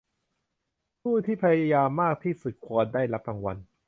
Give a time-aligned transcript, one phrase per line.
[1.01, 3.57] ผู้ที่พยายามมากที่สุดควรได้รับรางวัล